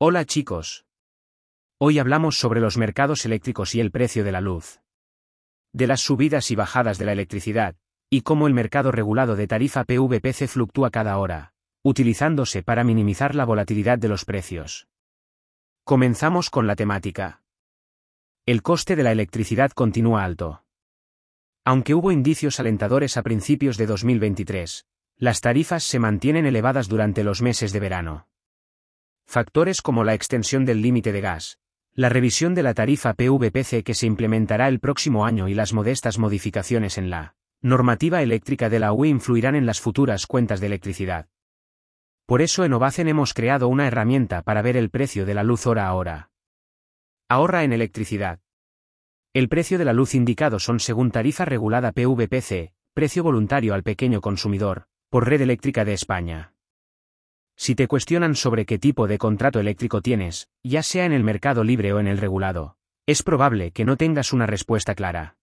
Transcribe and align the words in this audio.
Hola 0.00 0.24
chicos. 0.24 0.86
Hoy 1.76 1.98
hablamos 1.98 2.38
sobre 2.38 2.60
los 2.60 2.76
mercados 2.76 3.24
eléctricos 3.24 3.74
y 3.74 3.80
el 3.80 3.90
precio 3.90 4.22
de 4.22 4.30
la 4.30 4.40
luz. 4.40 4.80
De 5.72 5.88
las 5.88 6.02
subidas 6.02 6.52
y 6.52 6.54
bajadas 6.54 6.98
de 6.98 7.04
la 7.04 7.10
electricidad, 7.10 7.74
y 8.08 8.20
cómo 8.20 8.46
el 8.46 8.54
mercado 8.54 8.92
regulado 8.92 9.34
de 9.34 9.48
tarifa 9.48 9.82
PVPC 9.82 10.46
fluctúa 10.46 10.92
cada 10.92 11.18
hora, 11.18 11.52
utilizándose 11.82 12.62
para 12.62 12.84
minimizar 12.84 13.34
la 13.34 13.44
volatilidad 13.44 13.98
de 13.98 14.06
los 14.06 14.24
precios. 14.24 14.86
Comenzamos 15.82 16.48
con 16.48 16.68
la 16.68 16.76
temática. 16.76 17.42
El 18.46 18.62
coste 18.62 18.94
de 18.94 19.02
la 19.02 19.10
electricidad 19.10 19.72
continúa 19.72 20.22
alto. 20.22 20.62
Aunque 21.64 21.94
hubo 21.94 22.12
indicios 22.12 22.60
alentadores 22.60 23.16
a 23.16 23.24
principios 23.24 23.76
de 23.76 23.86
2023, 23.86 24.86
las 25.16 25.40
tarifas 25.40 25.82
se 25.82 25.98
mantienen 25.98 26.46
elevadas 26.46 26.86
durante 26.86 27.24
los 27.24 27.42
meses 27.42 27.72
de 27.72 27.80
verano. 27.80 28.27
Factores 29.30 29.82
como 29.82 30.04
la 30.04 30.14
extensión 30.14 30.64
del 30.64 30.80
límite 30.80 31.12
de 31.12 31.20
gas, 31.20 31.58
la 31.92 32.08
revisión 32.08 32.54
de 32.54 32.62
la 32.62 32.72
tarifa 32.72 33.12
PVPC 33.12 33.84
que 33.84 33.92
se 33.92 34.06
implementará 34.06 34.68
el 34.68 34.80
próximo 34.80 35.26
año 35.26 35.48
y 35.48 35.54
las 35.54 35.74
modestas 35.74 36.18
modificaciones 36.18 36.96
en 36.96 37.10
la 37.10 37.36
normativa 37.60 38.22
eléctrica 38.22 38.70
de 38.70 38.78
la 38.78 38.94
UE 38.94 39.08
influirán 39.08 39.54
en 39.54 39.66
las 39.66 39.82
futuras 39.82 40.26
cuentas 40.26 40.60
de 40.60 40.68
electricidad. 40.68 41.28
Por 42.24 42.40
eso 42.40 42.64
en 42.64 42.72
Ovacen 42.72 43.06
hemos 43.06 43.34
creado 43.34 43.68
una 43.68 43.86
herramienta 43.86 44.40
para 44.40 44.62
ver 44.62 44.78
el 44.78 44.88
precio 44.88 45.26
de 45.26 45.34
la 45.34 45.44
luz 45.44 45.66
hora 45.66 45.88
a 45.88 45.92
hora. 45.92 46.30
Ahorra 47.28 47.64
en 47.64 47.74
electricidad. 47.74 48.40
El 49.34 49.50
precio 49.50 49.76
de 49.76 49.84
la 49.84 49.92
luz 49.92 50.14
indicado 50.14 50.58
son 50.58 50.80
según 50.80 51.10
tarifa 51.10 51.44
regulada 51.44 51.92
PVPC, 51.92 52.72
precio 52.94 53.22
voluntario 53.22 53.74
al 53.74 53.82
pequeño 53.82 54.22
consumidor, 54.22 54.86
por 55.10 55.28
Red 55.28 55.42
Eléctrica 55.42 55.84
de 55.84 55.92
España. 55.92 56.54
Si 57.58 57.74
te 57.74 57.88
cuestionan 57.88 58.36
sobre 58.36 58.66
qué 58.66 58.78
tipo 58.78 59.08
de 59.08 59.18
contrato 59.18 59.58
eléctrico 59.58 60.00
tienes, 60.00 60.48
ya 60.62 60.84
sea 60.84 61.04
en 61.06 61.12
el 61.12 61.24
mercado 61.24 61.64
libre 61.64 61.92
o 61.92 61.98
en 61.98 62.06
el 62.06 62.18
regulado, 62.18 62.76
es 63.04 63.24
probable 63.24 63.72
que 63.72 63.84
no 63.84 63.96
tengas 63.96 64.32
una 64.32 64.46
respuesta 64.46 64.94
clara. 64.94 65.36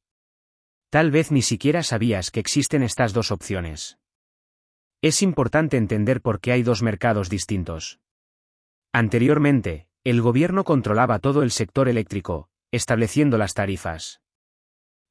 Tal 0.89 1.11
vez 1.11 1.29
ni 1.29 1.41
siquiera 1.41 1.83
sabías 1.83 2.31
que 2.31 2.39
existen 2.39 2.83
estas 2.83 3.11
dos 3.11 3.31
opciones. 3.31 3.99
Es 5.01 5.21
importante 5.21 5.75
entender 5.75 6.21
por 6.21 6.39
qué 6.39 6.53
hay 6.53 6.63
dos 6.63 6.81
mercados 6.81 7.29
distintos. 7.29 7.99
Anteriormente, 8.93 9.89
el 10.05 10.21
gobierno 10.21 10.63
controlaba 10.63 11.19
todo 11.19 11.43
el 11.43 11.51
sector 11.51 11.89
eléctrico, 11.89 12.47
estableciendo 12.71 13.37
las 13.37 13.53
tarifas. 13.53 14.21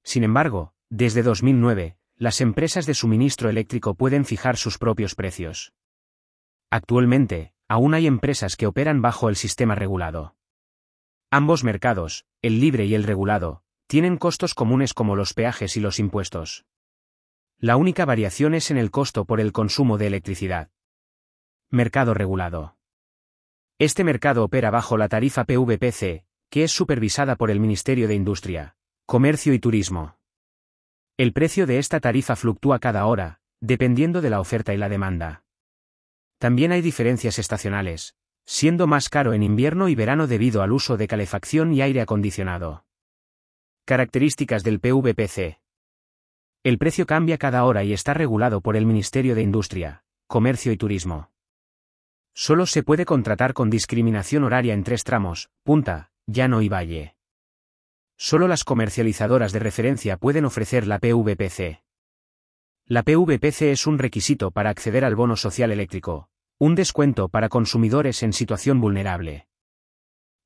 Sin 0.02 0.24
embargo, 0.24 0.72
desde 0.89 1.22
2009, 1.22 1.98
las 2.16 2.41
empresas 2.41 2.86
de 2.86 2.94
suministro 2.94 3.50
eléctrico 3.50 3.94
pueden 3.94 4.24
fijar 4.24 4.56
sus 4.56 4.78
propios 4.78 5.14
precios. 5.14 5.74
Actualmente, 6.75 7.53
aún 7.69 7.94
hay 7.94 8.08
empresas 8.08 8.56
que 8.56 8.67
operan 8.67 9.00
bajo 9.00 9.28
el 9.28 9.36
sistema 9.36 9.77
regulado. 9.77 10.34
Ambos 11.30 11.62
mercados, 11.62 12.27
el 12.42 12.58
libre 12.58 12.84
y 12.84 12.97
el 12.97 13.05
regulado, 13.05 13.62
tienen 13.86 14.17
costos 14.17 14.55
comunes 14.55 14.92
como 14.92 15.14
los 15.14 15.34
peajes 15.34 15.77
y 15.77 15.80
los 15.80 16.00
impuestos. 16.00 16.67
La 17.61 17.77
única 17.77 18.05
variación 18.05 18.55
es 18.55 18.72
en 18.72 18.77
el 18.77 18.91
costo 18.91 19.25
por 19.25 19.41
el 19.41 19.52
consumo 19.52 19.98
de 19.98 20.08
electricidad. 20.08 20.72
Mercado 21.70 22.12
regulado. 22.12 22.77
Este 23.78 24.02
mercado 24.02 24.42
opera 24.42 24.72
bajo 24.72 24.97
la 24.97 25.08
tarifa 25.08 25.45
PVPC, 25.45 26.25
que 26.50 26.64
es 26.64 26.72
supervisada 26.72 27.36
por 27.36 27.52
el 27.52 27.61
Ministerio 27.61 28.08
de 28.08 28.17
Industria, 28.17 28.75
Comercio 29.06 29.55
y 29.55 29.61
Turismo. 29.61 30.17
El 31.19 31.34
precio 31.34 31.69
de 31.69 31.78
esta 31.78 32.00
tarifa 32.00 32.34
fluctúa 32.34 32.80
cada 32.80 33.06
hora, 33.06 33.39
dependiendo 33.61 34.20
de 34.20 34.30
la 34.30 34.41
oferta 34.41 34.75
y 34.75 34.77
la 34.77 34.89
demanda. 34.89 35.43
También 36.44 36.72
hay 36.72 36.82
diferencias 36.82 37.38
estacionales, 37.38 38.16
siendo 38.44 38.86
más 38.86 39.08
caro 39.08 39.32
en 39.32 39.42
invierno 39.42 39.88
y 39.88 39.94
verano 39.94 40.26
debido 40.26 40.60
al 40.60 40.72
uso 40.72 40.98
de 40.98 41.08
calefacción 41.08 41.72
y 41.72 41.80
aire 41.80 42.02
acondicionado. 42.02 42.84
Características 43.86 44.62
del 44.62 44.78
PVPC. 44.78 45.58
El 46.62 46.76
precio 46.76 47.06
cambia 47.06 47.38
cada 47.38 47.64
hora 47.64 47.83
y 47.83 47.94
está 47.94 48.12
regulado 48.12 48.60
por 48.60 48.77
el 48.77 48.84
Ministerio 48.84 49.34
de 49.34 49.40
Industria, 49.40 50.04
Comercio 50.27 50.70
y 50.70 50.77
Turismo. 50.77 51.30
Solo 52.34 52.66
se 52.66 52.83
puede 52.83 53.06
contratar 53.06 53.54
con 53.54 53.70
discriminación 53.70 54.44
horaria 54.44 54.74
en 54.74 54.84
tres 54.84 55.02
tramos, 55.02 55.48
punta, 55.62 56.10
llano 56.27 56.60
y 56.60 56.68
valle. 56.68 57.16
Solo 58.18 58.48
las 58.48 58.64
comercializadoras 58.64 59.54
de 59.54 59.60
referencia 59.60 60.18
pueden 60.18 60.44
ofrecer 60.44 60.86
la 60.86 60.98
PVPC. 60.98 61.83
La 62.84 63.02
PVPC 63.02 63.62
es 63.72 63.86
un 63.86 63.98
requisito 63.98 64.50
para 64.50 64.68
acceder 64.68 65.06
al 65.06 65.16
bono 65.16 65.36
social 65.36 65.72
eléctrico, 65.72 66.28
un 66.58 66.76
descuento 66.76 67.28
para 67.28 67.48
consumidores 67.48 68.22
en 68.22 68.32
situación 68.32 68.80
vulnerable. 68.80 69.48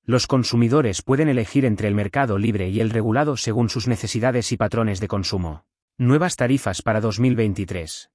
Los 0.05 0.27
consumidores 0.27 1.03
pueden 1.03 1.29
elegir 1.29 1.67
entre 1.67 1.87
el 1.87 1.95
mercado 1.95 2.39
libre 2.39 2.71
y 2.71 2.81
el 2.81 2.89
regulado 2.89 3.37
según 3.37 3.69
sus 3.69 3.89
necesidades 3.89 4.51
y 4.53 4.57
patrones 4.57 5.01
de 5.01 5.09
consumo. 5.09 5.67
Nuevas 5.99 6.37
tarifas 6.37 6.81
para 6.81 7.03
2023. 7.03 8.11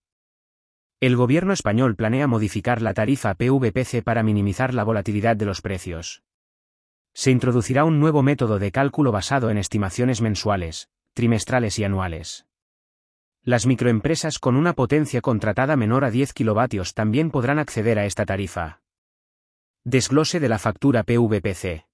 El 1.02 1.16
gobierno 1.16 1.54
español 1.54 1.96
planea 1.96 2.26
modificar 2.26 2.82
la 2.82 2.96
tarifa 2.96 3.36
PVPC 3.36 4.04
para 4.04 4.24
minimizar 4.24 4.74
la 4.74 4.84
volatilidad 4.84 5.36
de 5.36 5.46
los 5.46 5.62
precios. 5.62 6.24
Se 7.14 7.30
introducirá 7.30 7.86
un 7.86 8.00
nuevo 8.00 8.24
método 8.24 8.58
de 8.58 8.72
cálculo 8.72 9.12
basado 9.12 9.52
en 9.52 9.60
estimaciones 9.60 10.20
mensuales, 10.22 10.90
trimestrales 11.14 11.78
y 11.78 11.84
anuales. 11.84 12.48
Las 13.46 13.66
microempresas 13.66 14.40
con 14.40 14.56
una 14.56 14.72
potencia 14.72 15.20
contratada 15.20 15.76
menor 15.76 16.06
a 16.06 16.12
10 16.12 16.32
kilovatios 16.32 16.94
también 16.94 17.30
podrán 17.30 17.60
acceder 17.60 18.00
a 18.00 18.06
esta 18.06 18.26
tarifa. 18.26 18.82
Desglose 19.84 20.40
de 20.40 20.48
la 20.48 20.60
factura 20.60 21.04
PVPC. 21.04 21.86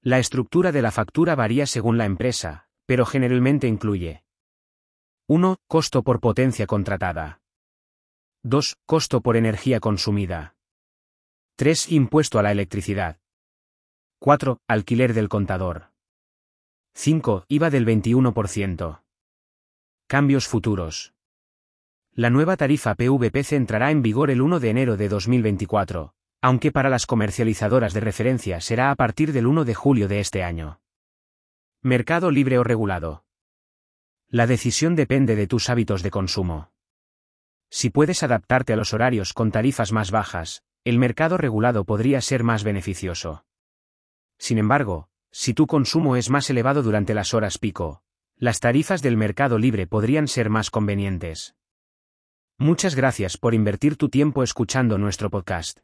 La 0.00 0.20
estructura 0.20 0.70
de 0.70 0.80
la 0.80 0.92
factura 0.92 1.34
varía 1.34 1.66
según 1.66 1.98
la 1.98 2.04
empresa, 2.04 2.68
pero 2.86 3.04
generalmente 3.04 3.66
incluye 3.66 4.22
1. 5.26 5.56
Costo 5.66 6.04
por 6.04 6.20
potencia 6.20 6.68
contratada. 6.68 7.40
2. 8.44 8.76
Costo 8.86 9.22
por 9.22 9.36
energía 9.36 9.80
consumida. 9.80 10.54
3. 11.56 11.90
Impuesto 11.90 12.38
a 12.38 12.42
la 12.42 12.52
electricidad. 12.52 13.18
4. 14.20 14.60
Alquiler 14.68 15.14
del 15.14 15.28
contador. 15.28 15.90
5. 16.94 17.46
IVA 17.48 17.70
del 17.70 17.86
21%. 17.86 19.03
Cambios 20.06 20.46
futuros. 20.46 21.14
La 22.12 22.28
nueva 22.28 22.58
tarifa 22.58 22.94
PVPC 22.94 23.52
entrará 23.52 23.90
en 23.90 24.02
vigor 24.02 24.30
el 24.30 24.42
1 24.42 24.60
de 24.60 24.68
enero 24.68 24.98
de 24.98 25.08
2024, 25.08 26.12
aunque 26.42 26.70
para 26.70 26.90
las 26.90 27.06
comercializadoras 27.06 27.94
de 27.94 28.00
referencia 28.00 28.60
será 28.60 28.90
a 28.90 28.96
partir 28.96 29.32
del 29.32 29.46
1 29.46 29.64
de 29.64 29.74
julio 29.74 30.06
de 30.06 30.20
este 30.20 30.44
año. 30.44 30.78
Mercado 31.80 32.30
libre 32.30 32.58
o 32.58 32.64
regulado. 32.64 33.24
La 34.28 34.46
decisión 34.46 34.94
depende 34.94 35.36
de 35.36 35.46
tus 35.46 35.70
hábitos 35.70 36.02
de 36.02 36.10
consumo. 36.10 36.70
Si 37.70 37.88
puedes 37.88 38.22
adaptarte 38.22 38.74
a 38.74 38.76
los 38.76 38.92
horarios 38.92 39.32
con 39.32 39.50
tarifas 39.50 39.90
más 39.90 40.10
bajas, 40.10 40.62
el 40.84 40.98
mercado 40.98 41.38
regulado 41.38 41.86
podría 41.86 42.20
ser 42.20 42.44
más 42.44 42.62
beneficioso. 42.62 43.46
Sin 44.38 44.58
embargo, 44.58 45.08
si 45.30 45.54
tu 45.54 45.66
consumo 45.66 46.16
es 46.16 46.28
más 46.28 46.50
elevado 46.50 46.82
durante 46.82 47.14
las 47.14 47.32
horas 47.32 47.56
pico, 47.56 48.03
las 48.36 48.60
tarifas 48.60 49.02
del 49.02 49.16
mercado 49.16 49.58
libre 49.58 49.86
podrían 49.86 50.28
ser 50.28 50.50
más 50.50 50.70
convenientes. 50.70 51.54
Muchas 52.58 52.94
gracias 52.94 53.36
por 53.36 53.54
invertir 53.54 53.96
tu 53.96 54.08
tiempo 54.08 54.42
escuchando 54.42 54.98
nuestro 54.98 55.30
podcast. 55.30 55.80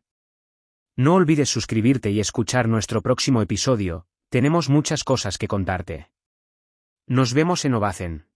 No 0.96 1.14
olvides 1.14 1.48
suscribirte 1.48 2.10
y 2.10 2.20
escuchar 2.20 2.68
nuestro 2.68 3.02
próximo 3.02 3.42
episodio, 3.42 4.06
tenemos 4.28 4.68
muchas 4.68 5.04
cosas 5.04 5.38
que 5.38 5.48
contarte. 5.48 6.10
Nos 7.06 7.34
vemos 7.34 7.64
en 7.64 7.74
Ovacen. 7.74 8.29